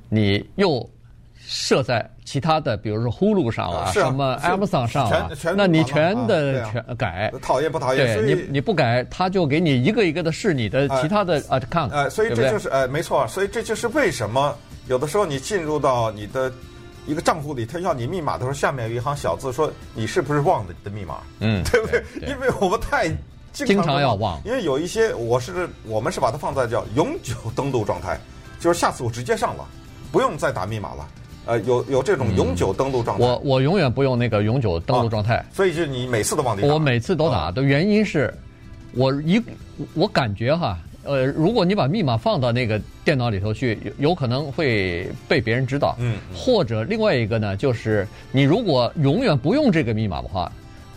[0.09, 0.89] 你又
[1.37, 7.33] 设在其他的，比如说 Hulu 上啊，啊什么是 Amazon 上啊全，全那你全的啊全改。
[7.41, 8.21] 讨厌不讨厌？
[8.21, 14.57] 对你你不改，他就给你一个一个的试你的哎其他的 account，呃，所以这就是呃，没错，所以这就是为什么
[14.89, 16.53] 有的时候你进入到你的
[17.07, 22.03] 一个账户里，他要你密码的时候，下面有一行小字说你是不是忘了你的密码，嗯 对不对？
[22.19, 23.07] 对因为我们太
[23.53, 24.41] 经经常要忘。
[24.45, 28.19] 因为有一些我是我们是把它放在叫永久登录状态，
[28.59, 29.65] 就是下次我直接上了，
[30.13, 31.09] 不用再打密码了。
[31.47, 35.45] 呃，有有这种永久登录状态，我我永远不用那个永久登录状态。
[35.53, 36.69] 所以就你每次都往里打。
[36.69, 38.35] 我每次都打啊的原因是，
[38.95, 39.41] 我一
[39.95, 45.95] 我感觉哈，呃，如果你把密码放到那个电脑里头去，有有可能会被别人知道。
[46.01, 50.51] 嗯或者另外一个呢，就是你如果永远不用这个密码的话，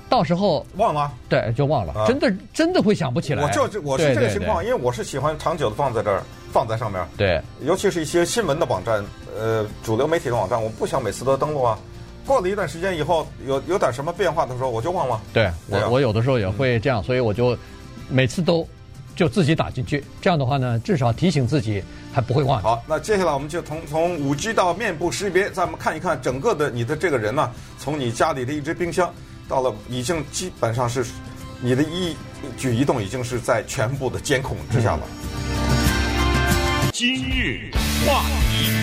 [0.10, 1.12] 到时候忘了。
[1.30, 3.44] 对就忘了，啊真的真的会想不起来。
[3.44, 7.06] 我就我是这个情况，对因为我是喜欢长久的放在这儿，放在上面。
[7.18, 9.04] 对，尤其是一些新闻的网站，
[9.38, 11.78] 呃，主流媒体的网站，我不想每次都登录啊。
[12.26, 15.20] 过了一段时间以后，有有点什么变化的时候，我就忘了。
[15.34, 17.58] 对我我有的时候也会这样，所以我就
[18.08, 18.68] 每次都
[19.16, 20.04] 就自己打进去。
[20.22, 21.84] 这样的话呢，至少提醒自己
[22.14, 22.62] 还不会忘。
[22.62, 29.12] 好，那接下来我们就从从五 G 到面部识别，咱们看一看整个的你的这个人呢、从你家里的一只冰箱，
[29.48, 31.04] 到了已经基本上是
[31.62, 32.16] 你的一
[32.58, 35.02] 举一动已经是在全部的监控之下了。
[37.00, 37.72] 今日
[38.06, 38.74] 话题，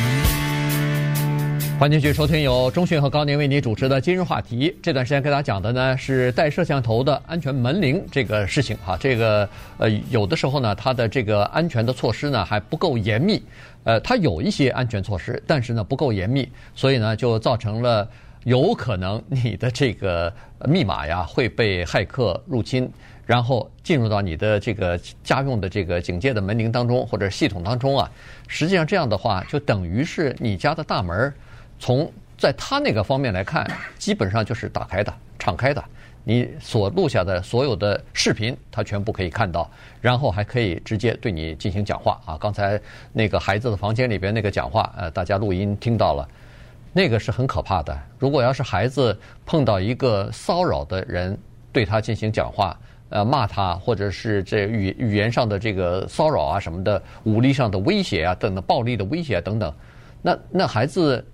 [1.78, 4.74] 欢迎继续收听由中讯和高宁为你主持的今日话题。
[4.82, 8.96] 这段时间跟大家讲的呢是带摄像头的安全门铃这个事情哈。
[8.98, 13.42] 这个呃有的时候呢，它的这个安全的措施呢还不够严密，
[13.84, 18.08] 呃，它有一些安全措施，但是呢不够严密，所以呢就造成了
[18.44, 20.32] 有可能你的这个
[20.64, 22.90] 密码呀会被骇客入侵。
[23.26, 28.10] 然后进入到你的这个家用的这个警戒的门铃当中或者系统当中啊，
[28.46, 31.34] 实际上这样的话就等于是你家的大门，
[31.78, 33.66] 从在他那个方面来看，
[33.98, 35.84] 基本上就是打开的、敞开的。
[36.28, 42.36] 你所录下的所有的视频，他全部可以看到，然后还可以直接对你进行讲话啊。
[42.40, 42.80] 刚才
[43.12, 46.28] 那个孩子的房间里边那个讲话，呃，大家录音听到了，
[46.92, 47.96] 那个是很可怕的。
[48.18, 51.38] 如果要是孩子碰到一个骚扰的人
[51.72, 52.76] 对他进行讲话，
[53.08, 59.72] 呃，骂他，或者是这语语言上的这个骚扰啊什么的，武力上的威胁啊等等，暴力的威胁啊等等，
[60.22, 61.24] 那那孩子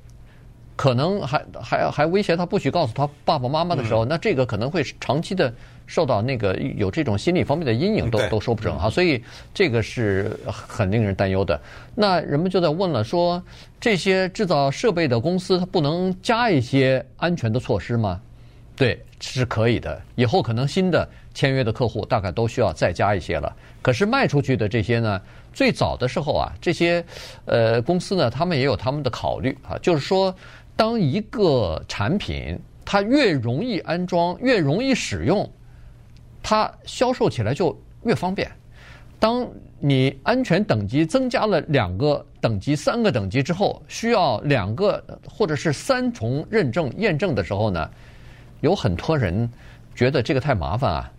[0.77, 5.53] 可能还还还威胁他不许告诉他爸爸妈妈的时候，那这个可能会长期的
[5.87, 8.91] 受到那个有这种心理方面的阴影，都都说不准啊。
[8.91, 9.23] 所以
[9.55, 11.61] 这个是很令人担忧的。
[11.95, 13.43] 那人们就在问了，说
[13.81, 18.21] 这些制造设备的公司，它不能加一些安全的措施吗？
[18.75, 20.01] 对，是可以的。
[20.17, 23.55] 以后可能新的签约的客户大概都需要再加一些了。
[23.81, 25.21] 可是卖出去的这些呢，
[25.53, 27.05] 最早的时候啊，这些
[27.45, 30.35] 呃公司呢，他们也有他们的考虑啊，就是说，
[30.77, 35.49] 当一个产品它越容易安装、越容易使用，
[36.43, 38.51] 它销售起来就越方便。
[39.19, 47.89] 当你安全等级增加了两个等级、三个等级之后，需要两个或者是三重认证验证的时候呢，
[48.63, 49.49] 有很多人
[49.95, 51.13] 觉得这个太麻烦啊，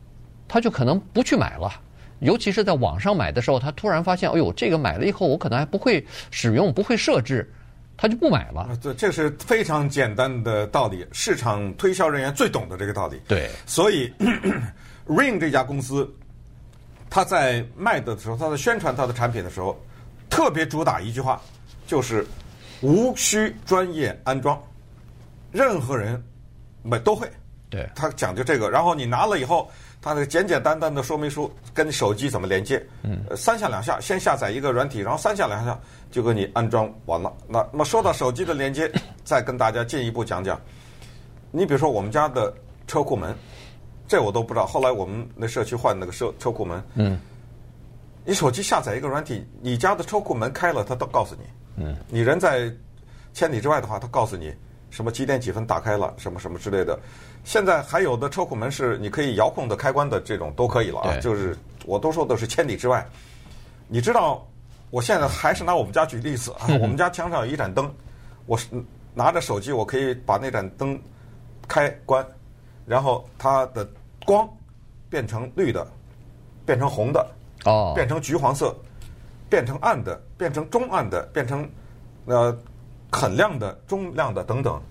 [0.48, 1.72] 他就可能不去买了。
[2.20, 7.52] 尤其是在网上买的时候，他突然发现，哎呦，这个买了以后我可能还不会使用，不会设置，
[7.98, 8.62] 他就不买了。
[8.62, 13.20] 啊，对，这是非常简单的道理，市场推销人员最懂的这个道理。
[13.28, 14.10] 对，所以
[15.06, 16.10] Ring 这家公司，
[17.10, 19.78] 他在卖的时候，他在宣传他的产品的时候，
[20.30, 21.42] 特别主打一句话，
[21.86, 22.26] 就是
[22.82, 24.58] 无需专业安装，
[25.52, 26.24] 任何人
[26.84, 27.30] 买都会。
[27.70, 29.70] 对，他讲究这个，然后你拿了以后，
[30.04, 35.80] 他的简简单单的说明书跟手机怎么连接，嗯，三下两下，先下载一个软体，然后三下两下
[36.12, 37.32] 就给你安装完了。
[37.48, 38.92] 那那么说到手机的连接，
[39.24, 40.60] 再跟大家进一步讲讲。
[41.52, 42.54] 你比如说我们家的
[42.86, 43.34] 车库门，
[44.06, 44.66] 这我都不知道。
[44.66, 47.18] 后来我们那社区换那个车车库门，嗯，
[48.26, 51.46] 你手机下载一个软体，你家的车库门开了，它都告诉你，
[51.78, 52.70] 嗯，你人在
[53.34, 54.54] 千里之外的话，它告诉你
[54.90, 57.00] 什么几点几分打开了，什么什么之类的。
[57.44, 61.18] 现在还有的车库门是你可以遥控的开关的，这种都可以了啊。
[61.20, 63.06] 就是我都说的是千里之外。
[63.88, 64.48] 你知道，
[64.90, 66.68] 我现在还是拿我们家举例子啊。
[66.82, 67.94] 我们家墙上有一盏灯，
[68.46, 68.68] 我是
[69.14, 71.00] 拿着手机，我可以把那盏灯
[71.68, 72.26] 开关，
[72.86, 73.88] 然后它的
[74.26, 74.50] 光
[75.10, 75.86] 变成绿的，
[76.66, 77.28] 变成红的，
[77.66, 78.74] 哦，变成橘黄色，
[79.50, 81.70] 变成暗的，变成中暗的，变成
[82.26, 82.58] 呃
[83.12, 84.82] 很亮的、中亮的等等。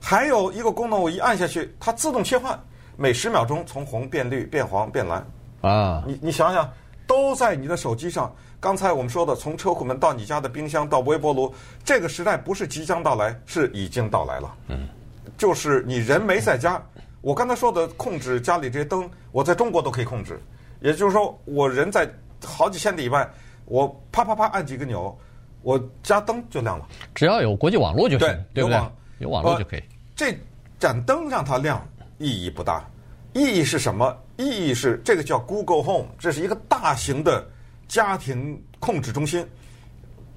[0.00, 2.58] 还有一个功能，我一按下去，它自动切换，
[2.96, 5.26] 每十秒钟从红变绿、变黄、变蓝。
[5.60, 6.70] 啊，你你想想，
[7.06, 8.34] 都在你的手机上。
[8.60, 11.52] 刚才我们说的，从车库门到你家的冰箱到微波炉，
[11.84, 14.54] 这个时代不是即将到来，是已经到来了。
[14.68, 14.88] 嗯，
[15.36, 16.82] 就是你人没在家，
[17.20, 20.40] 我刚才说的控制家里这些灯，我在中国都可以控制。
[20.80, 22.08] 也就是说，我人在
[22.44, 23.28] 好几千里以外，
[23.64, 25.16] 我啪啪啪按几个钮，
[25.62, 26.86] 我家灯就亮了。
[27.14, 28.80] 只要有国际网络就行，对，对不对？
[29.18, 29.82] 有网络就可以。
[30.16, 30.36] 这
[30.78, 31.86] 盏灯让它亮
[32.18, 32.84] 意义不大，
[33.32, 34.16] 意义是什么？
[34.36, 37.44] 意义是这个叫 Google Home，这是一个大型的
[37.88, 39.46] 家庭控制中心，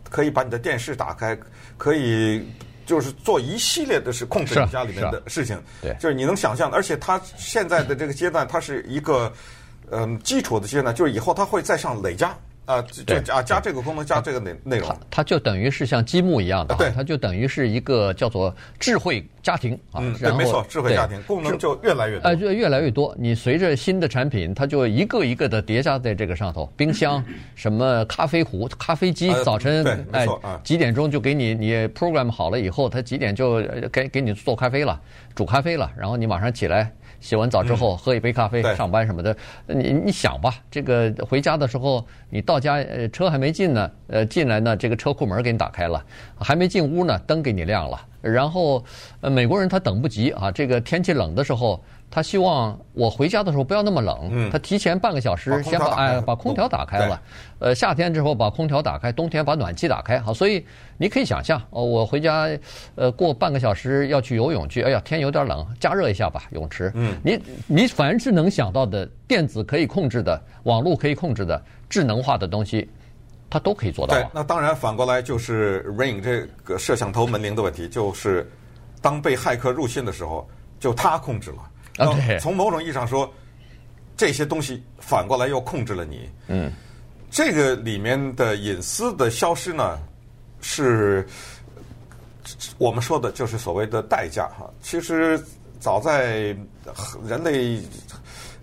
[0.09, 1.37] 可以把你的电视打开，
[1.77, 2.43] 可以
[2.85, 5.61] 就是做一系列的是控制你家里面的事情。
[5.81, 9.31] 对，就是你能想象的，而且它现在的这个阶段，它是一个
[9.91, 12.35] 嗯基础的阶段，就是以后它会再上累加。
[12.65, 19.99] 啊，就啊，加这个功能，加这个内内容，它它就等于是像积木一样的，对，它就等于是一个叫做智慧家庭啊。
[19.99, 23.13] 嗯，对，没错，智慧家庭功能就越来越多，呃，就越来越多。
[23.19, 26.71] 你随着新的产品，它就一个一个的叠加在这个上头。
[26.77, 27.21] 冰箱，
[27.55, 30.25] 什么咖啡壶、咖啡机，早晨哎
[30.63, 34.97] 几点钟就给你你 program 好了以后，它几点就给给你做咖啡了，
[35.35, 36.93] 煮咖啡了，然后你马上起来。
[37.21, 39.33] 洗完澡之后喝一杯咖啡，上班什么的，
[39.67, 46.03] 你你想吧，这个回家的时候，你到家呃车还没进呢，呃进来呢，这个车库门给你打开了，
[46.37, 48.83] 还没进屋呢，灯给你亮了，然后
[49.21, 51.81] 呃美国人他等不及啊，这个天气冷的时候。
[52.11, 57.21] 他希望我回家的时候不要那么冷，他提前半个小时先把哎把空调打开了，
[57.59, 60.63] 呃夏天之后把空调打开，冬天把暖气打开，好，所以
[60.97, 62.49] 你可以想象哦，我回家
[62.95, 72.89] 呃过半个小时要去游泳去，哎呀天有点冷，加热一下吧泳池，嗯，你你凡是能想到的电子可以控制的，网络可以控制的智能化的东西，
[73.49, 74.15] 它都可以做到。
[74.15, 78.51] 对，那当然反过来就是 Ring 这个摄像头门铃的问题，就是
[79.01, 80.45] 当被骇客入侵的时候，
[80.77, 81.69] 就他控制了。
[82.39, 83.31] 从某种意义上说，
[84.17, 86.29] 这些东西反过来又控制了你。
[86.47, 86.71] 嗯，
[87.29, 89.99] 这个里面的隐私的消失呢，
[90.61, 91.27] 是
[92.77, 94.69] 我们说的就是所谓的代价哈。
[94.81, 95.43] 其实
[95.79, 96.55] 早在
[97.27, 97.79] 人类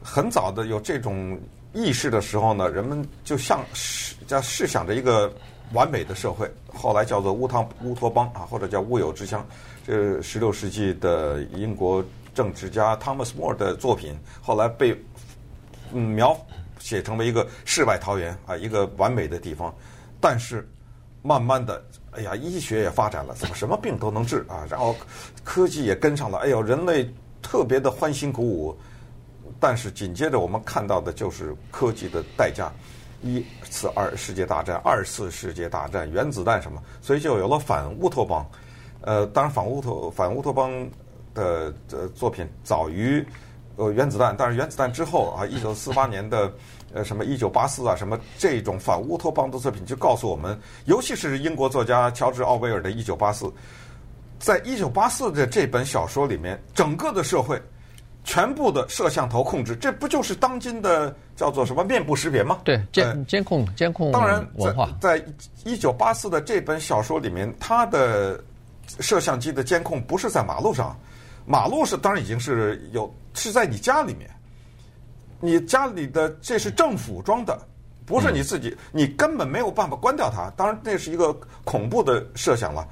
[0.03, 1.39] 很早的有这种
[1.73, 5.33] 意识的时候呢，人们就像是在试想着一个
[5.73, 9.47] 完美的社会，后来叫做乌汤乌托邦啊，或者叫乌有之乡。
[9.87, 12.05] 这十六世纪的英国。
[12.39, 14.97] 政治家 Thomas More 的作品后来被
[15.91, 16.39] 描
[16.79, 19.75] 写成为一个世外桃源啊，一个完美的地方。
[20.21, 20.65] 但是
[21.21, 24.65] 慢慢的，哎呀，医学也发展了，怎么什么病都能治啊？
[24.71, 24.95] 然后
[25.43, 28.79] 科技也跟上了，哎呦，人类特别的欢欣鼓舞。
[29.59, 32.73] 但是紧接着我们看到的就是科技的代价：
[33.21, 38.49] 一次二世界大战、二次世界大战、原子弹什么，所以就有了反乌托邦。
[39.01, 40.89] 呃，当然反乌托反乌托邦。
[41.39, 43.25] 的的作品早于
[43.77, 46.53] 呃原子弹，但是原子弹之后啊，一九四八 年的
[46.93, 53.45] 呃什么一九八四啊，什么这种反乌托邦的作品就告诉我们，尤其是英国作家乔治奥威尔的《一九八四》，
[54.39, 57.61] 在一九八四的这本小说里面，整个的社会
[58.25, 62.59] 全部的摄像头控制，这不就是当今的叫做什么面部识别吗？
[62.65, 65.25] 对，监监控监控当然文化，在
[65.65, 68.43] 一九八四的这本小说里面，它的
[69.01, 70.99] 摄像机的监控不是在马路上。
[71.49, 74.29] 马路是当然已经是有，是在你家里面，
[75.41, 77.59] 你家里的这是政府装的，
[78.05, 80.51] 不是你自己，你根本没有办法关掉它。
[80.59, 81.33] 当然那是一个
[81.65, 82.87] 恐怖的设想了，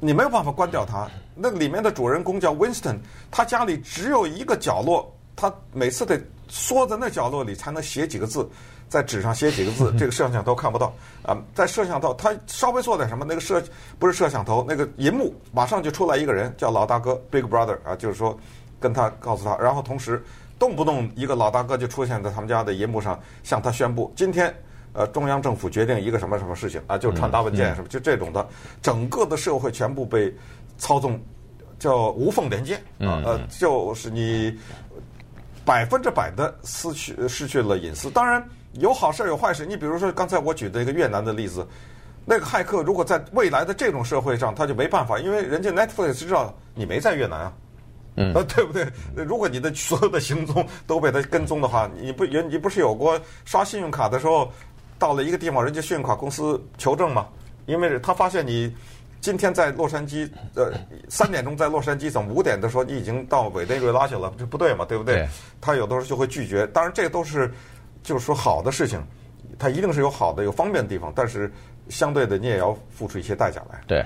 [0.00, 1.08] 你没有办法关掉它。
[1.36, 2.98] 那里面的主人公叫 Winston，
[3.30, 8.48] 他家里只有一个角落，他每次得缩在那角落里才能写几个字。
[8.88, 11.36] 在纸上写几个字， 这个摄像头看不到啊。
[11.54, 13.62] 在摄像头，他稍微做点什么，那个摄
[13.98, 18.38] 不是摄像头，那个银幕马上就出来一个人，叫老大哥 （Big Brother） 啊，就是说
[18.78, 20.22] 跟他告诉他，然后同时
[20.58, 24.54] 动不动一个老大哥就出现在他们家的银幕上，向他宣布今天
[24.92, 28.46] 呃中央政府决定一个什么什么事情啊，就传达文件什么，就这种的，
[28.80, 30.32] 整个的社会全部被
[30.78, 31.20] 操纵，
[31.78, 34.56] 叫无缝连接啊，呃，就是你
[35.64, 38.46] 百分之百的失去失去了隐私，当然。
[38.80, 41.66] 有好事有坏事，你比如说刚才我举的一个越南的例子，
[42.24, 47.52] 那个骇客如果在未来的这种社会上，他就没办法，因为人家 Netflix 知道你没在越南啊，
[48.16, 48.86] 嗯， 对不对？
[49.14, 54.50] 如果你的所有的行踪都被他跟踪的话，你不也你不是有过刷信用卡的时候，
[54.98, 57.26] 到了一个地方，人家信用卡公司求证嘛，
[57.66, 58.74] 因为他发现你
[59.20, 60.72] 今天在洛杉矶，呃，
[61.08, 64.32] 三点钟在洛杉矶，怎么五点的时候你已经到委内瑞拉去了？
[64.38, 65.14] 这不对嘛，对不对？
[65.16, 65.28] 对
[65.60, 66.66] 他有的时候就会拒绝。
[66.68, 67.50] 当然，这都是
[68.04, 69.02] 就是说好的事情，
[69.58, 71.52] 它一定是有好的、有方便的地方，但是
[71.88, 73.80] 相对的你也要付出一些代价来。
[73.88, 74.04] 对，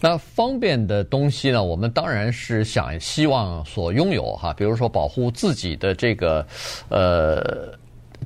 [0.00, 6.46] 那方便的东西呢，我们当然是想希望所拥有哈，比如说保护自己的这个，
[6.90, 7.72] 呃，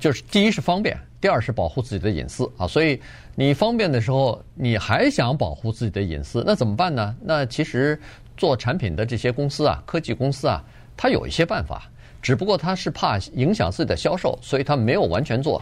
[0.00, 0.98] 就是第一是方便。
[1.20, 2.98] 第二是保护自己的隐私啊，所以
[3.34, 7.14] 你方便的时候，你还想保护自己的隐私，那怎么办呢？
[7.22, 8.00] 那其实
[8.38, 10.64] 做产品的这些公司啊，科技公司啊，
[10.96, 11.90] 它有一些办法，
[12.22, 15.60] 只不过他是怕影响自己的销售，所以他没有完全做。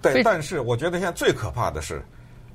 [0.00, 2.02] 对，但是我觉得现在最可怕的是，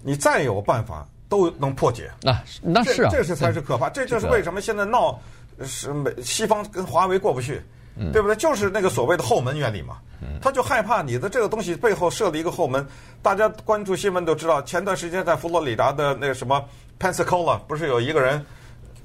[0.01, 2.09] 你再有办法都能破解。
[2.21, 3.89] 那那是啊，这是才是可怕。
[3.89, 5.19] 这就是为什么现在闹
[5.63, 7.61] 是美西方跟华为过不去。
[7.95, 8.35] 嗯、对不对？
[8.35, 9.97] 就是那个所谓的后门原理嘛，
[10.41, 12.83] 他就害怕你的这个东西背后设了一个后门。
[13.21, 16.59] 大家关注新闻都知道，前段时间在佛罗里达的那个什么
[16.99, 18.43] Pensacola，不是有一个人，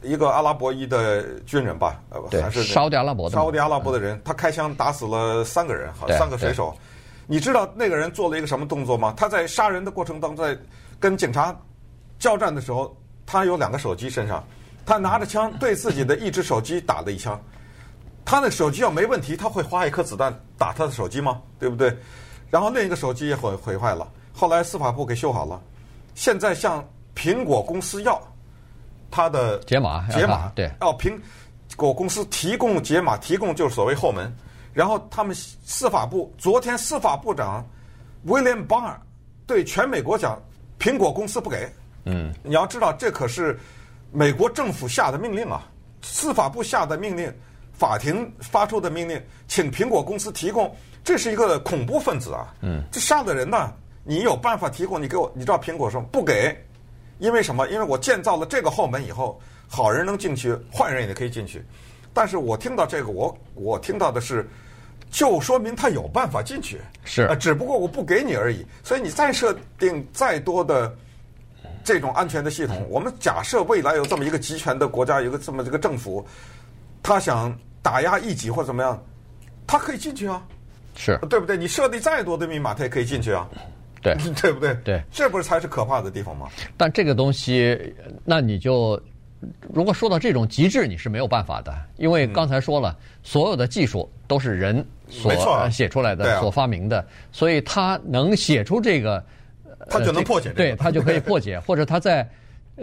[0.03, 2.01] 一个阿拉伯裔的军人吧？
[2.31, 3.37] 对，还是沙特阿拉伯的。
[3.37, 6.75] 沙特阿拉伯的人，他开枪打死了三个人，好，三个水手。
[7.27, 9.13] 你知道那个人做了一个什么动作吗？
[9.17, 10.59] 他在杀人的过程当中，在
[10.99, 11.55] 跟警察
[12.19, 14.43] 交战的时候，他有两个手机身上，
[14.87, 17.39] 他拿着枪对自己的一只手机打了一枪。
[18.25, 21.41] 他那手机要没问题，他会花一颗子弹打他的手机吗？
[21.59, 21.97] 对不对？
[22.51, 25.61] 然后另一个手机也毁毁坏了，后来司法部给修好了。
[26.15, 26.83] 现在向
[27.15, 28.21] 苹果公司要
[29.11, 31.19] 他的解码，解码对，要苹
[31.77, 34.33] 果公司提供解码，提供就是所谓后门。
[34.73, 37.67] 然后他们司法部昨天司法部长
[38.27, 38.95] William Barr
[39.47, 40.41] 对全美国讲，
[40.79, 41.69] 苹果公司不给。
[42.05, 43.59] 嗯，你要知道这可是
[44.13, 45.67] 美国政府下的命令啊，
[46.03, 47.33] 司法部下的命令。
[47.73, 52.53] 法庭发出的命令，请苹果公司提供，这是一个恐怖分子啊！
[52.61, 55.01] 嗯，这杀的人呢，你有办法提供？
[55.01, 56.61] 你给我，你知道苹果说不给，
[57.19, 57.67] 因为什么？
[57.69, 61.65] 因为我建造了这个后门以后，好人能进去，坏人也可以进去。
[62.13, 64.49] 但是我听到这个，我我听到的是，
[65.11, 68.65] 就说明他有办法进去，是，呃，只不过我不给你而已。
[68.83, 70.95] 所以你再设定再多的
[71.85, 76.27] 这种安全的系统，我们假设未来有这么一个集权的国家，有个这么一个政府，
[77.03, 77.57] 他想。
[77.81, 79.03] 打压异己或怎么样，
[79.67, 80.43] 他可以进去啊，
[80.95, 81.57] 是对不对？
[81.57, 83.49] 你设定再多的密码，他也可以进去啊，
[84.03, 84.77] 对， 对不对？
[84.85, 86.49] 对，这不是才是可怕的地方吗？
[86.77, 87.79] 但这个东西，
[88.25, 89.01] 那你就
[89.73, 95.33] 如果说到这种极致，你是没有办法的，因为刚才说了，嗯、所有的技术都是人所
[95.71, 99.25] 写出来的，啊、所发明的，所以他能写出这个，
[99.89, 102.29] 他就能破解、这个，对他就可以破解， 或者他在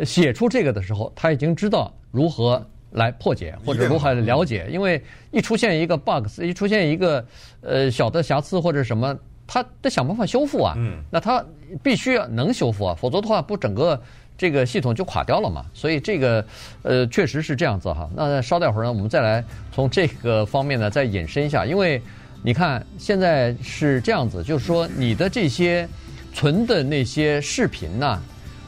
[0.04, 2.66] 写出这个的时候，他已经知道如何。
[2.92, 7.26] 来破解或者如何了解，因为一出现一个 bug，一出现一个
[7.60, 9.14] 呃小的瑕疵或者什么，
[9.48, 10.74] 他得想办法修复啊。
[10.78, 11.02] 嗯。
[11.12, 11.44] 那他
[11.84, 14.02] 必须要能修复啊，否则的话不整个
[14.38, 15.66] 这个系统就垮掉了嘛。
[15.74, 16.46] 所以这个
[16.84, 18.10] 呃确实是这样子哈。
[18.16, 22.02] 那稍待会儿呢，我们再来从这个方面呢再引申一下，因为
[22.44, 25.88] 你看现在是这样子，就是说你的这些
[26.34, 28.22] 存的那些视频呢，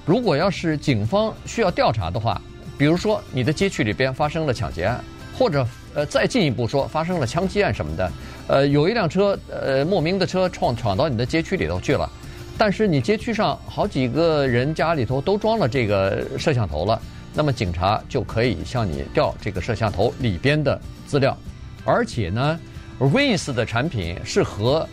[0.06, 2.42] 如果要是警方需要调查的话。
[2.80, 5.04] 比如说，你的街区里边发生了抢劫案，
[5.36, 5.66] 或者
[5.98, 8.12] 呃再进一步说发生了枪击案什么的，
[8.46, 12.08] 呃有一辆车呃莫名的车闯闯到你的街区里头去了，
[12.56, 17.02] 但是你街区上好几个人家里头都装了这个摄像头了，
[17.34, 21.36] 那么警察就可以向你调这个摄像头里边的资料，
[21.84, 22.60] 而且呢
[23.00, 24.88] ，Rings 的产品是和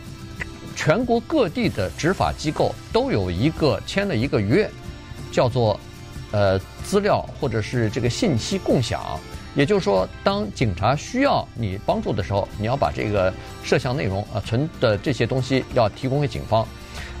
[0.75, 4.67] 全国各地的执法机构都有一个签了一个约，
[5.31, 5.79] 叫做。
[6.31, 9.17] 呃，资料或者是这个信息共享，
[9.55, 16.67] 也就是说，当警察需要你帮助的时候，你要把这个摄像内容啊存的这些东西要提供给警方。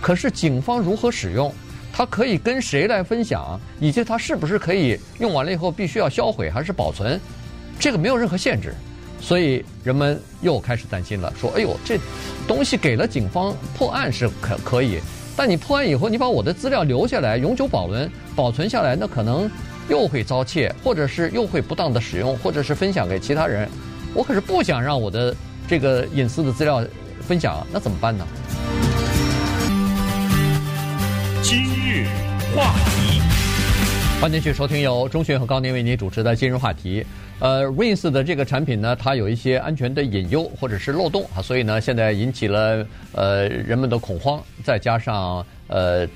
[0.01, 1.51] 可是警方如何使用，
[1.93, 7.19] 他可以跟谁来分享，以及他是不是可以用完了以后必须要销毁还是保存，
[7.79, 8.75] 这个没有任何限制。
[9.21, 11.97] 所以人们又开始担心了，说：“哎呦，这
[12.47, 14.99] 东西给了警方破案是可可以。”
[15.37, 19.49] 但你破案以后，你把我的资料留下来，永久保存保存下来，那可能
[19.89, 23.69] 又会遭窃，或者是又会不当的使用，或者是分享给其他人。
[24.13, 25.35] 我可是不想让我的
[25.67, 26.83] 这个隐私的资料
[27.21, 28.25] 分享，那怎么办呢？
[31.41, 32.07] 今日
[32.55, 33.21] 话题，
[34.19, 37.05] 欢迎继续收听由钟迅和高宁为您主持的今日话题。
[37.37, 46.07] 呃，Rings 的这个产品呢，它有一些安全的隐忧或者是漏洞啊，所以呢，现在引起了呃人们的恐慌，再加上呃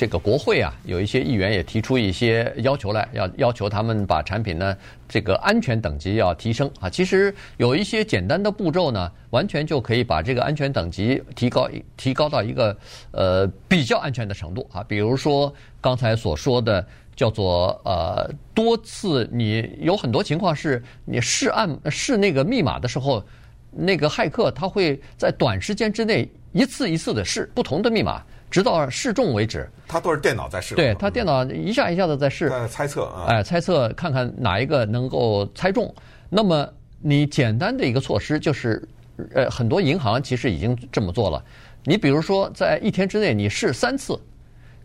[0.00, 4.74] 这个国会啊，有一些议员也提出一些要求来，要要求他们把产品呢
[5.06, 6.88] 这个安全等级要提升啊。
[6.88, 12.74] 其实有一些简单的步骤呢，完全就可以把这个安全等级提高提高到一个
[13.10, 14.82] 呃比较安全的程度啊。
[14.84, 16.82] 比如说刚才所说的
[17.14, 23.22] 叫做呃多次，你有很多情况是你试按试那个密码的时候，
[23.70, 29.68] 那个骇客他会在短时间之内一次一次的试不同的密码，直到试中为止。
[29.86, 35.92] 他都是电脑在试，对他电脑一下一下的在试，在猜测啊，哎，猜测看看哪一个能够猜中。
[36.28, 36.68] 那么
[37.00, 38.86] 你简单的一个措施就是，
[39.34, 41.42] 呃，很多银行其实已经这么做了。
[41.84, 44.16] 你比如说，在一天之内你试三次，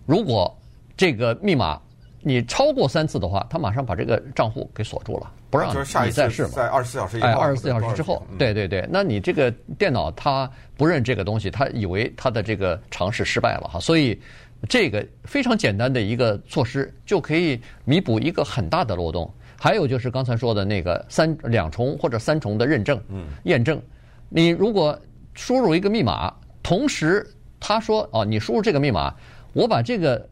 [0.05, 0.57] 如果
[0.97, 1.79] 这个密码
[2.21, 6.49] 你超过三次的话，他马上把这个账户给锁住了，不让你再试嘛。
[6.49, 14.19] 在二十四小时以后，哎，二十四小时之后，对对对，那你这个电脑它不认这个东西，它以为它的这个尝试失败了哈，所以
[14.67, 19.31] 这个非常简单的一个措施就可以弥补一个很大的漏洞。
[19.57, 23.81] 还有就是刚才说的那个三两重或者三重的认证，嗯，验证，
[24.29, 24.99] 你如果
[25.33, 26.33] 输入一个密码。
[26.63, 27.23] 同时，
[27.59, 29.13] 他说：“哦，你输入这个密码，
[29.53, 30.27] 我把这个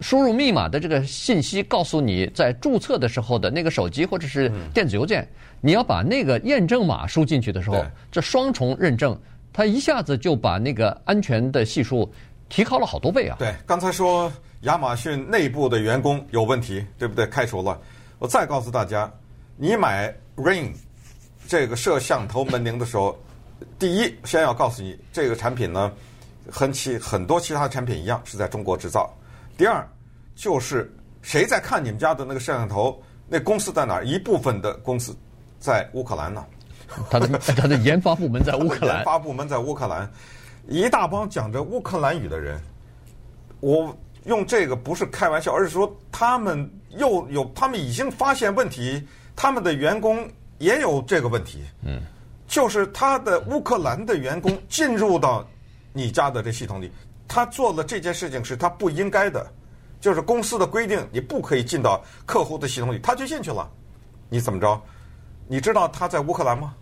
[0.00, 5.28] 输入密码的这个信息告诉你，在注册的时候的那个手机或者是电子邮件，
[5.60, 9.18] 你要把那个验证码输进去的时候，这双重认证，
[9.52, 12.10] 它一下子就把那个安全的系数
[12.48, 17.26] 提高了好多倍啊！”对，刚才说亚马逊内部的员工有问题，对不对？
[17.26, 17.80] 开除了。
[18.18, 19.12] 我再告诉大家，
[19.56, 20.72] 你买 Ring
[21.46, 23.16] 这个摄像头门铃的时候。
[23.78, 25.92] 第一，先要告诉你，这个产品呢，
[26.50, 29.08] 和其很多其他产品一样是在中国制造。
[29.56, 29.86] 第二，
[30.34, 33.00] 就是谁在看你们家的那个摄像头？
[33.28, 34.04] 那公司在哪儿？
[34.04, 35.16] 一部分的公司
[35.58, 36.44] 在乌克兰呢。
[37.10, 38.96] 他的 他的研发部门在乌克兰。
[38.96, 40.10] 研发部门在乌克兰，
[40.68, 42.60] 一大帮讲着乌克兰语的人。
[43.60, 50.28] 我用这个不是开玩笑，而是说他们又有他们已经发现问题，他们的员工
[50.58, 51.62] 也有这个问题。
[51.82, 52.02] 嗯。
[52.48, 55.48] 就是他的乌克兰的员工进入到
[55.94, 56.92] 你家的这系统里，
[57.26, 59.46] 他做了这件事情是他不应该的，
[60.00, 63.68] 就是公司的规定，你不可以进到客户的系统里，他就进去了，
[64.28, 64.80] 你怎么着？
[65.48, 66.74] 你知道他在乌克兰吗？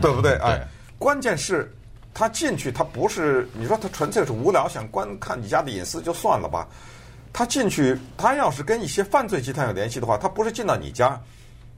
[0.00, 0.34] 对不对？
[0.36, 0.66] 哎，
[0.98, 1.74] 关键是，
[2.14, 6.66] 他进去他不是你说他纯粹是无聊想观看你家的隐私就算了吧，
[7.32, 11.20] 他进去他要是跟一些犯罪集团有联系的话，他不是进到你家。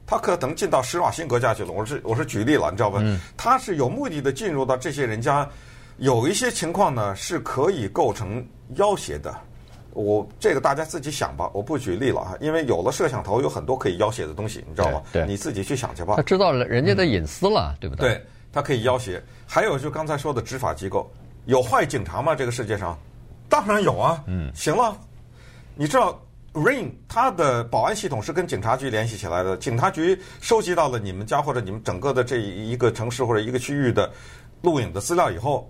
[0.07, 3.01] 他可能进到施瓦辛格家去了，我是我是举例了，你知道吧？
[3.35, 5.49] 他是有目的的进入到这些人家，
[5.97, 9.33] 有一些情况呢是可以构成要挟的。
[9.91, 15.01] 我这个大家自己想吧，我不举例了啊，因为有了摄像头，有很多可以要挟的东西，你知道吗？
[15.13, 16.15] 对，你自己去想去吧。
[16.17, 18.09] 他知道了人家的隐私了，嗯、对不对？
[18.09, 19.21] 对，他可以要挟。
[19.47, 21.09] 还有就刚才说的执法机构，
[21.45, 22.35] 有坏警察吗？
[22.35, 22.97] 这个世界上，
[23.47, 24.21] 当然有啊。
[24.27, 24.97] 嗯，行了，
[25.75, 26.19] 你知道。
[26.55, 34.09] Ring 它的保安系统是跟警察局联系起来的，警察局收集到了你们家或者你们整个的这一个城市或者一个区域的
[34.61, 35.69] 录影的资料以后，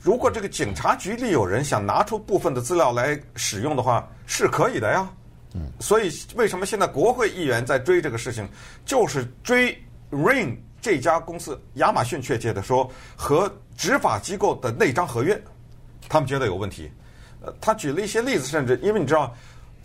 [0.00, 5.08] 如果这个警察局里有人想拿出部分的资料来使用的话，是可以的呀。
[5.54, 8.48] 嗯，所以为什么现在国会议员在追这个事情，
[8.84, 9.76] 就是追
[10.10, 15.40] Ring 这家公司，亚马逊确切的说和执法机构的那张合约，
[16.08, 16.90] 他们觉得有问题。
[17.40, 19.34] 呃，他举了一些例子，甚至因为你知道。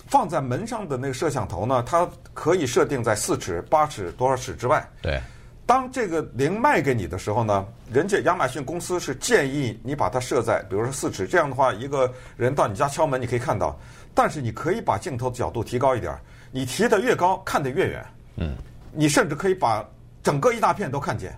[0.08, 4.86] 放在门上的那个摄像头呢，它可以设定在四尺、八尺多少尺之外。
[5.02, 5.20] 对。
[5.66, 13.80] 当这个零卖给你的时候呢，人家亚马逊公司是建议你把它设在，比如说四尺，这样的话，一个人到你家敲门，你可以看到。
[14.14, 16.16] 但是你可以把镜头的角度提高一点，
[16.52, 18.06] 你提的越高，看得越远。
[18.36, 18.56] 嗯。
[18.92, 19.84] 你甚至可以把
[20.22, 21.38] 整个一大片都看见。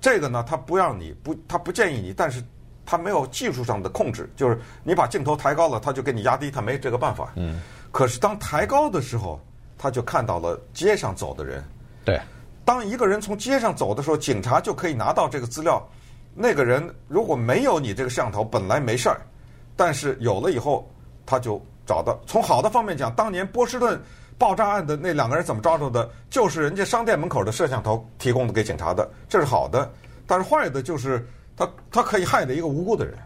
[0.00, 2.42] 这个呢，他不让你不，他不建议你，但是。
[2.90, 7.34] 他没有技术上的控制，就是你把镜头抬高了，他就给你压低，他没这个办法。
[7.36, 7.60] 嗯。
[7.92, 9.38] 可是当抬高的时候，
[9.76, 11.62] 他就看到了街上走的人。
[12.02, 12.18] 对。
[12.68, 15.82] 当一个人从街上走的时候，警察就可以拿到这个资料。
[16.34, 19.22] 那个人如果没有你这个摄像头，本来没事儿，
[19.74, 20.86] 但是有了以后，
[21.24, 22.20] 他就找到。
[22.26, 23.98] 从好的方面讲，当年波士顿
[24.36, 26.10] 爆炸案的那两个人怎么抓住的？
[26.28, 29.90] 就是人家商店门口的摄像头提供的给警察的，这是好的。
[30.26, 31.26] 但是坏的就是。
[31.56, 33.18] 他他可以害的一个无辜的人，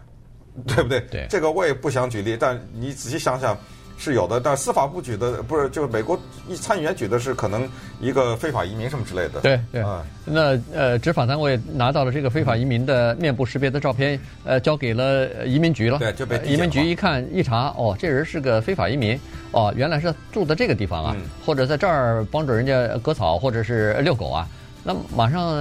[0.65, 1.01] 对不对？
[1.01, 3.55] 对，这个我也不想举例，但你仔细想想，
[3.97, 4.39] 是有的。
[4.39, 7.67] 但司法部举的不是，就是美国一参议员举的是可能
[7.99, 9.41] 一个非法移民什么之类的。
[9.41, 15.99] 对对啊，那呃，执法单位拿到了这个非法移民的面部识别的照片，呃，交给了移民局了。
[15.99, 19.19] 对，就被移民局一看一查，哦，这人是个非法移民，
[19.51, 24.47] 哦，原来是住在这个地方啊，嗯、或者在这儿帮助人家割草，或者是遛狗啊。
[24.85, 25.55] 那马上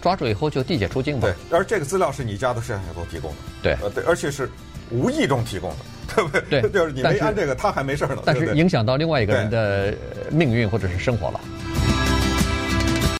[0.00, 1.28] 抓住以后就递解出境吧。
[1.28, 3.36] 对，而这个资料是你家的摄像头提供的。
[3.62, 4.50] 对，呃，对，而且是
[4.90, 5.76] 无意中提供的，
[6.14, 6.60] 对 不对？
[6.62, 8.18] 对，就是你没按这个，他还没事呢。
[8.24, 9.94] 但是影响到另外一个人的
[10.30, 11.40] 命运或者是生活了。